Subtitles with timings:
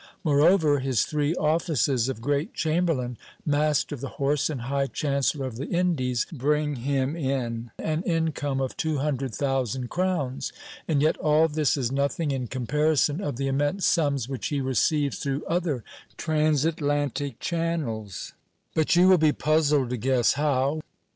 [0.23, 5.57] Moreover, his three offices of great chamberlain, master of the horse, and high chancellor of
[5.57, 10.51] the Indies, bring him in an income of two hundred thousand crowns;
[10.87, 15.19] and yet all this is nothing in comparison of the immense sums which he receives
[15.19, 15.83] through other
[16.17, 18.33] transatlantic channels;
[18.73, 20.81] but you will be puzzled to guess how.